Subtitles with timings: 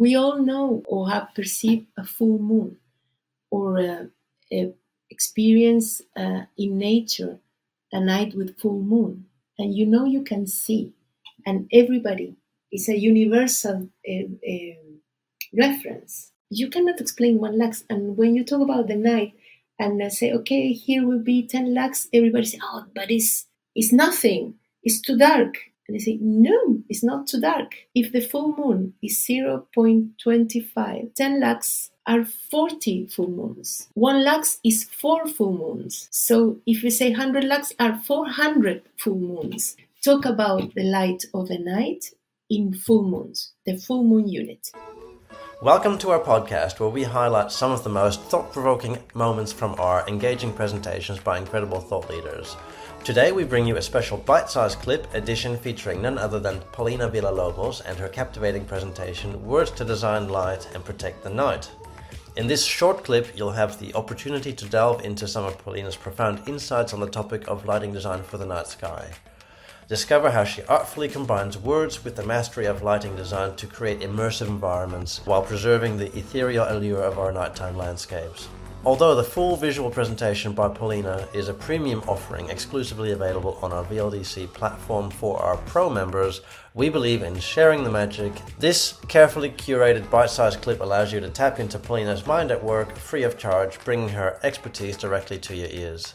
[0.00, 2.78] we all know or have perceived a full moon
[3.50, 4.04] or uh,
[4.52, 4.72] a
[5.10, 7.38] experience uh, in nature
[7.92, 9.26] a night with full moon.
[9.58, 10.94] And you know you can see.
[11.46, 12.36] And everybody
[12.72, 15.00] is a universal uh, um,
[15.56, 16.32] reference.
[16.50, 19.34] You cannot explain one lux and when you talk about the night
[19.78, 23.46] and uh, say okay here will be 10 lux everybody say oh but it's
[23.76, 24.54] it's nothing.
[24.82, 25.54] It's too dark
[25.90, 27.74] and they say, no, it's not too dark.
[27.96, 33.88] If the full moon is 0.25, 10 lux are 40 full moons.
[33.94, 36.06] One lux is four full moons.
[36.12, 39.76] So if we say 100 lux are 400 full moons.
[40.00, 42.14] Talk about the light of the night
[42.48, 44.70] in full moons, the full moon unit.
[45.60, 49.74] Welcome to our podcast where we highlight some of the most thought provoking moments from
[49.80, 52.56] our engaging presentations by incredible thought leaders.
[53.02, 57.80] Today we bring you a special bite-sized clip edition featuring none other than Paulina Villalobos
[57.86, 61.70] and her captivating presentation Words to Design Light and Protect the Night.
[62.36, 66.46] In this short clip, you'll have the opportunity to delve into some of Paulina's profound
[66.46, 69.10] insights on the topic of lighting design for the night sky.
[69.88, 74.48] Discover how she artfully combines words with the mastery of lighting design to create immersive
[74.48, 78.48] environments while preserving the ethereal allure of our nighttime landscapes.
[78.82, 83.84] Although the full visual presentation by Paulina is a premium offering exclusively available on our
[83.84, 86.40] VLDC platform for our pro members,
[86.72, 88.32] we believe in sharing the magic.
[88.58, 92.96] This carefully curated bite sized clip allows you to tap into Paulina's mind at work
[92.96, 96.14] free of charge, bringing her expertise directly to your ears.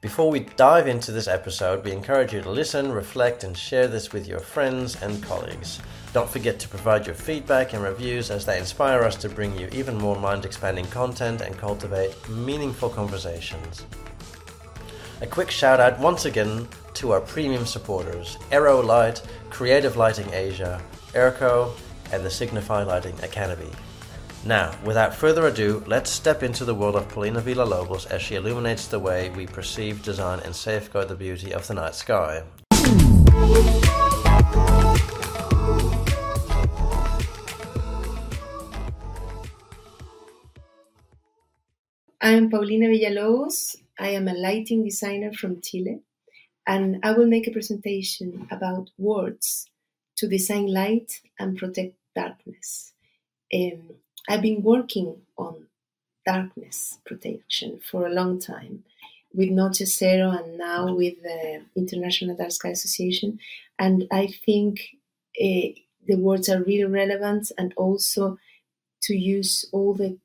[0.00, 4.14] Before we dive into this episode, we encourage you to listen, reflect, and share this
[4.14, 5.78] with your friends and colleagues.
[6.14, 9.68] Don't forget to provide your feedback and reviews as they inspire us to bring you
[9.72, 13.84] even more mind expanding content and cultivate meaningful conversations.
[15.20, 19.20] A quick shout out once again to our premium supporters Aero Light,
[19.50, 20.80] Creative Lighting Asia,
[21.12, 21.74] Airco,
[22.10, 23.70] and the Signify Lighting Academy.
[24.44, 28.86] Now, without further ado, let's step into the world of Paulina Villalobos as she illuminates
[28.86, 32.42] the way we perceive, design, and safeguard the beauty of the night sky.
[42.22, 43.76] I am Paulina Villalobos.
[43.98, 46.00] I am a lighting designer from Chile,
[46.66, 49.66] and I will make a presentation about words
[50.16, 52.94] to design light and protect darkness.
[53.52, 53.96] Um,
[54.28, 55.66] I've been working on
[56.26, 58.84] darkness protection for a long time
[59.32, 63.38] with Noche Zero and now with the International Dark Sky Association.
[63.78, 64.80] And I think
[65.40, 65.72] uh,
[66.06, 68.38] the words are really relevant and also
[69.02, 70.18] to use all the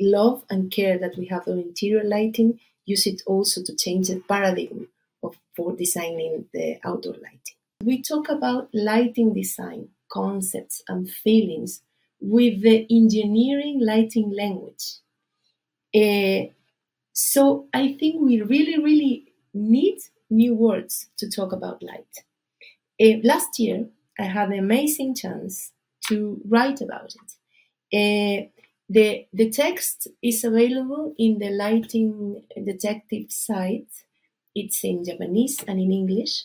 [0.00, 4.20] love and care that we have on interior lighting, use it also to change the
[4.28, 4.88] paradigm
[5.22, 7.56] of, for designing the outdoor lighting.
[7.82, 11.82] We talk about lighting design, concepts, and feelings
[12.20, 14.98] with the engineering lighting language.
[15.94, 16.52] Uh,
[17.12, 19.98] so I think we really, really need
[20.30, 22.24] new words to talk about light.
[23.00, 23.88] Uh, last year,
[24.18, 25.72] I had an amazing chance
[26.08, 27.30] to write about it.
[27.92, 28.48] Uh,
[28.88, 33.88] the, the text is available in the Lighting Detective site.
[34.54, 36.44] It's in Japanese and in English.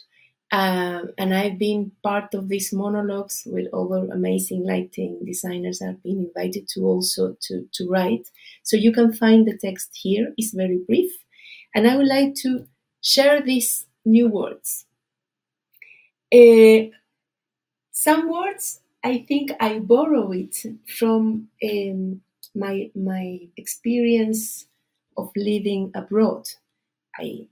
[0.51, 5.81] Um, and I've been part of these monologues with other amazing lighting designers.
[5.81, 8.28] I've been invited to also to, to write.
[8.63, 10.34] So you can find the text here.
[10.38, 11.12] It's very brief.
[11.73, 12.67] And I would like to
[13.01, 14.85] share these new words.
[16.34, 16.91] Uh,
[17.91, 20.66] some words, I think I borrow it
[20.97, 22.22] from um,
[22.53, 24.68] my, my experience
[25.16, 26.47] of living abroad.
[27.18, 27.47] I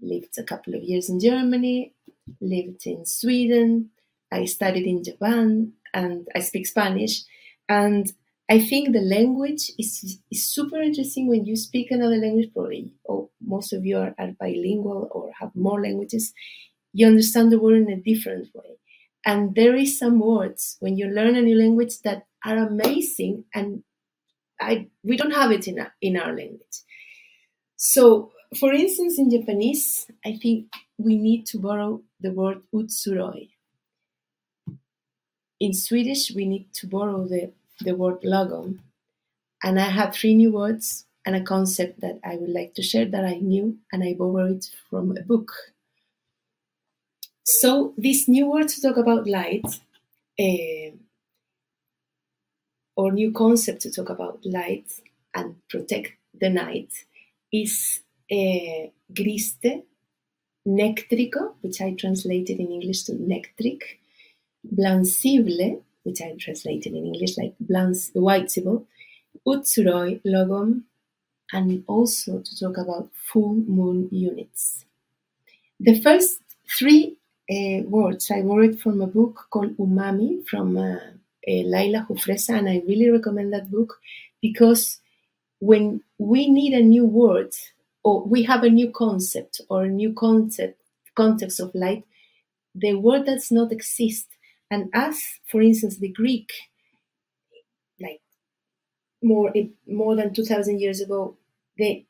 [0.00, 1.94] lived a couple of years in Germany
[2.40, 3.90] lived in Sweden,
[4.32, 7.22] I studied in Japan, and I speak Spanish.
[7.68, 8.12] And
[8.48, 13.30] I think the language is, is super interesting when you speak another language, probably oh,
[13.40, 16.32] most of you are, are bilingual or have more languages.
[16.92, 18.78] You understand the word in a different way.
[19.24, 23.84] And there is some words when you learn a new language that are amazing and
[24.60, 26.84] I, we don't have it in our, in our language.
[27.76, 30.66] So, for instance, in Japanese, I think
[31.04, 33.48] we need to borrow the word utsuroi.
[35.58, 38.78] In Swedish, we need to borrow the, the word lagom.
[39.62, 43.04] And I have three new words and a concept that I would like to share
[43.06, 45.52] that I knew and I borrowed it from a book.
[47.44, 49.66] So, these new words to talk about light,
[50.38, 50.96] uh,
[52.96, 54.90] or new concept to talk about light
[55.34, 56.92] and protect the night,
[57.52, 58.00] is
[58.30, 59.82] uh, griste,
[60.66, 63.82] nectrico, which I translated in English to nectric,
[64.64, 68.86] blansible, which I translated in English like Blans Whitesible,
[69.46, 70.82] Utsuroi Lagom,
[71.52, 74.84] and also to talk about full moon units.
[75.80, 76.40] The first
[76.78, 77.16] three
[77.50, 80.96] uh, words I borrowed from a book called Umami from uh,
[81.48, 83.98] uh, Laia Jufresa, and I really recommend that book
[84.40, 85.00] because
[85.58, 87.52] when we need a new word
[88.02, 90.80] or we have a new concept or a new concept
[91.14, 92.04] context of light,
[92.74, 94.26] the word does not exist.
[94.70, 96.52] And as, for instance, the Greek,
[98.00, 98.20] like
[99.22, 99.52] more
[99.86, 101.36] more than two thousand years ago,
[101.76, 102.04] the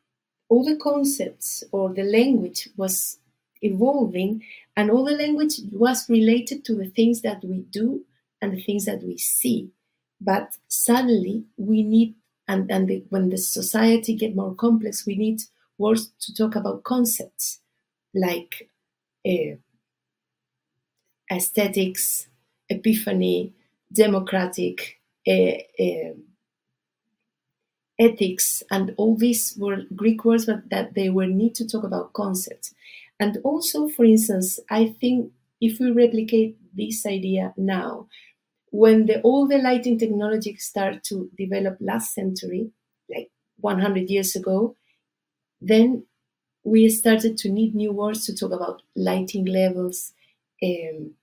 [0.48, 3.18] all the concepts or the language was
[3.62, 4.42] evolving,
[4.76, 8.04] and all the language was related to the things that we do
[8.42, 9.70] and the things that we see.
[10.20, 12.14] But suddenly, we need,
[12.48, 15.40] and, and the, when the society get more complex, we need
[15.80, 17.60] words to talk about concepts
[18.14, 18.70] like
[19.26, 19.56] uh,
[21.30, 22.28] aesthetics,
[22.68, 23.52] epiphany,
[23.92, 26.12] democratic, uh, uh,
[27.98, 32.12] ethics, and all these were Greek words, but that they were need to talk about
[32.12, 32.74] concepts.
[33.18, 38.08] And also, for instance, I think if we replicate this idea now,
[38.70, 42.70] when the, all the lighting technology started to develop last century,
[43.10, 44.76] like 100 years ago,
[45.60, 46.04] then
[46.64, 50.12] we started to need new words to talk about lighting levels,
[50.62, 51.14] um,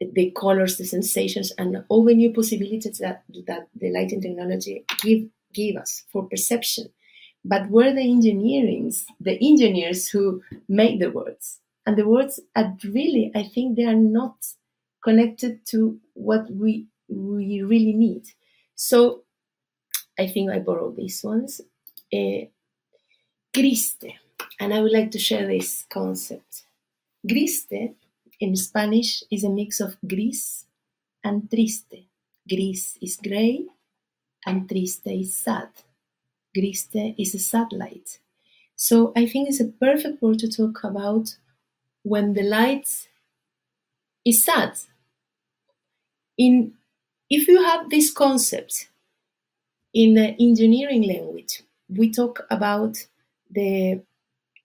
[0.00, 5.28] the colors, the sensations, and all the new possibilities that, that the lighting technology give
[5.52, 6.88] give us for perception.
[7.44, 13.30] But were the engineerings, the engineers who made the words, and the words are really,
[13.34, 14.36] I think, they are not
[15.02, 18.24] connected to what we we really need.
[18.74, 19.22] So
[20.18, 21.60] I think I borrowed these ones.
[22.12, 22.46] Uh,
[23.54, 24.12] Griste,
[24.60, 26.64] and I would like to share this concept.
[27.26, 27.94] Griste
[28.40, 30.66] in Spanish is a mix of gris
[31.24, 32.04] and triste.
[32.48, 33.66] Gris is gray
[34.46, 35.70] and triste is sad.
[36.56, 38.20] Griste is a sad light.
[38.76, 41.36] So I think it's a perfect word to talk about
[42.02, 43.08] when the light
[44.24, 44.78] is sad.
[46.38, 46.74] In
[47.28, 48.88] if you have this concept
[49.94, 53.06] in the engineering language, we talk about
[53.54, 54.02] the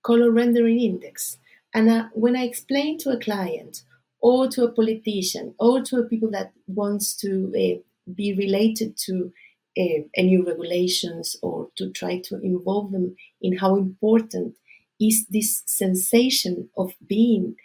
[0.04, 1.38] color rendering index.
[1.74, 3.84] And uh, when I explain to a client
[4.20, 9.32] or to a politician or to a people that wants to uh, be related to
[9.78, 14.56] uh, any regulations or to try to involve them in how important
[15.00, 17.56] is this sensation of being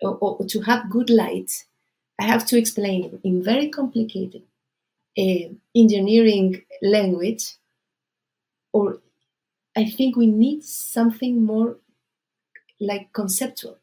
[0.00, 1.64] or, or to have good light,
[2.18, 4.42] I have to explain in very complicated
[5.18, 7.56] uh, engineering language
[8.72, 8.98] or
[9.74, 11.78] I think we need something more
[12.80, 13.78] like conceptual.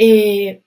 [0.00, 0.58] Uh,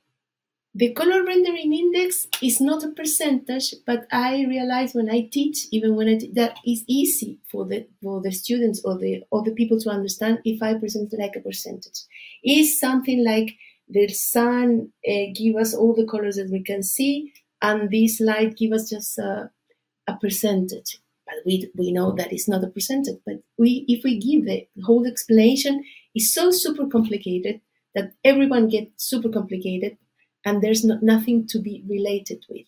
[0.78, 5.96] the color rendering index is not a percentage, but I realize when I teach, even
[5.96, 9.80] when I that is easy for the for the students or the or the people
[9.80, 12.00] to understand if I present like a percentage.
[12.44, 13.56] Is something like
[13.90, 18.56] the sun uh, give us all the colors that we can see, and this light
[18.56, 19.50] give us just a,
[20.06, 21.00] a percentage
[21.46, 23.20] we, we know that it's not a percentage.
[23.26, 25.84] But we, if we give the whole explanation,
[26.16, 27.62] it's so super complicated
[27.96, 29.98] that everyone gets super complicated,
[30.46, 32.66] and there's not, nothing to be related with.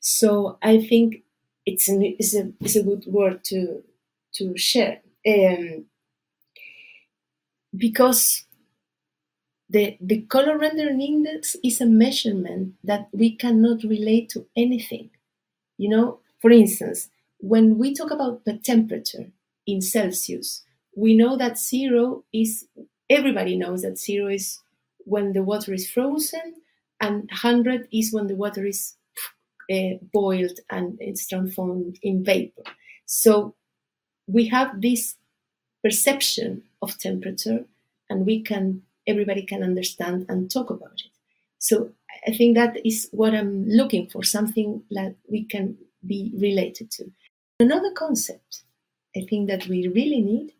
[0.00, 1.22] So I think
[1.66, 3.82] it's, an, it's a it's a good word to
[4.34, 5.84] to share um,
[7.76, 8.44] because
[9.68, 15.10] the the color rendering index is a measurement that we cannot relate to anything.
[15.78, 17.08] You know, for instance,
[17.42, 19.26] when we talk about the temperature
[19.66, 20.62] in Celsius,
[20.96, 22.66] we know that zero is,
[23.10, 24.60] everybody knows that zero is
[25.04, 26.54] when the water is frozen,
[27.00, 28.94] and 100 is when the water is
[29.72, 32.62] uh, boiled and it's transformed in vapor.
[33.06, 33.56] So
[34.28, 35.16] we have this
[35.82, 37.64] perception of temperature,
[38.08, 41.10] and we can, everybody can understand and talk about it.
[41.58, 41.90] So
[42.24, 47.10] I think that is what I'm looking for, something that we can be related to.
[47.62, 48.64] Another concept
[49.16, 50.52] I think that we really need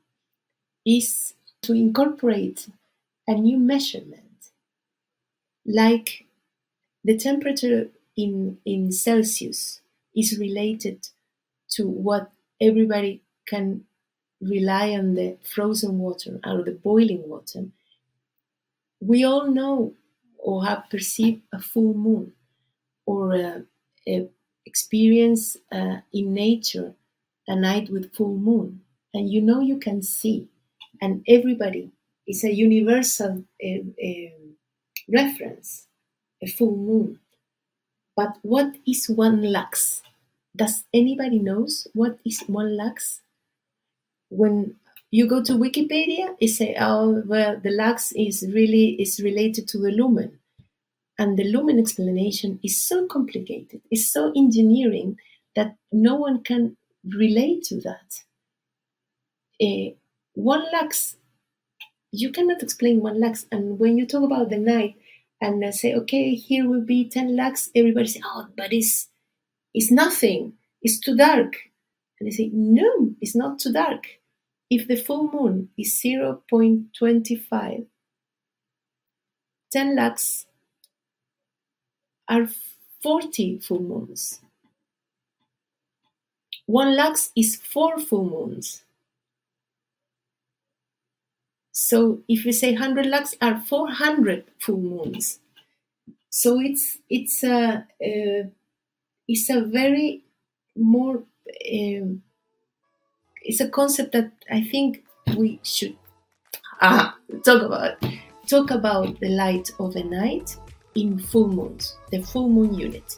[0.86, 2.68] is to incorporate
[3.26, 4.50] a new measurement,
[5.66, 6.26] like
[7.02, 9.80] the temperature in, in Celsius
[10.14, 11.08] is related
[11.70, 12.30] to what
[12.60, 13.84] everybody can
[14.40, 17.64] rely on the frozen water or the boiling water.
[19.00, 19.94] We all know
[20.38, 22.34] or have perceived a full moon
[23.06, 23.64] or a,
[24.06, 24.28] a
[24.66, 26.94] experience uh, in nature
[27.48, 28.82] a night with full moon,
[29.14, 30.48] and you know you can see,
[31.00, 31.90] and everybody
[32.26, 34.30] is a universal uh, uh,
[35.12, 35.86] reference,
[36.42, 37.18] a full moon.
[38.16, 40.02] But what is one lux?
[40.56, 43.20] Does anybody knows what is one lux?
[44.30, 44.76] When
[45.10, 49.78] you go to Wikipedia, it say, oh, well, the lux is really is related to
[49.78, 50.38] the lumen,
[51.18, 55.18] and the lumen explanation is so complicated, it's so engineering
[55.54, 58.20] that no one can relate to that.
[59.60, 59.94] Uh,
[60.34, 61.16] one lux,
[62.10, 64.96] you cannot explain one lux, and when you talk about the night,
[65.40, 69.08] and I say, okay, here will be 10 lux, everybody say, oh, but it's,
[69.74, 70.54] it's nothing.
[70.80, 71.54] It's too dark.
[72.18, 74.06] And they say, no, it's not too dark.
[74.70, 77.86] If the full moon is 0.25,
[79.72, 80.46] 10 lux
[82.28, 82.48] are
[83.00, 84.40] 40 full moons.
[86.66, 88.82] One lux is four full moons.
[91.72, 95.40] So if we say 100 lux are 400 full moons.
[96.30, 98.42] So it's it's a uh,
[99.28, 100.24] it's a very
[100.76, 101.24] more
[101.72, 102.22] um,
[103.42, 105.04] it's a concept that I think
[105.36, 105.96] we should
[106.80, 108.04] ah, talk about
[108.46, 110.56] talk about the light of the night
[110.94, 113.16] in full moons, the full moon unit.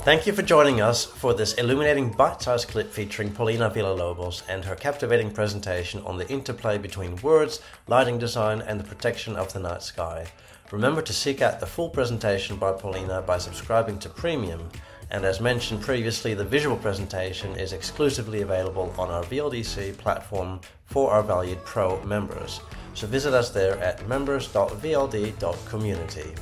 [0.00, 4.74] Thank you for joining us for this illuminating bite-sized clip featuring Paulina Villalobos and her
[4.74, 9.82] captivating presentation on the interplay between words, lighting design and the protection of the night
[9.82, 10.26] sky.
[10.72, 14.68] Remember to seek out the full presentation by Paulina by subscribing to Premium
[15.12, 21.12] and as mentioned previously the visual presentation is exclusively available on our VLDC platform for
[21.12, 22.60] our valued Pro members.
[22.94, 26.32] So visit us there at members.vld.community.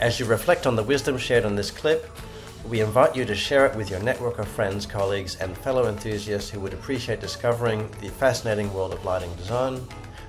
[0.00, 2.10] As you reflect on the wisdom shared on this clip,
[2.68, 6.50] we invite you to share it with your network of friends, colleagues, and fellow enthusiasts
[6.50, 9.80] who would appreciate discovering the fascinating world of lighting design.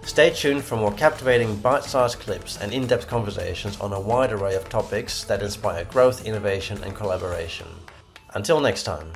[0.04, 4.32] Stay tuned for more captivating bite sized clips and in depth conversations on a wide
[4.32, 7.68] array of topics that inspire growth, innovation, and collaboration.
[8.34, 9.12] Until next time.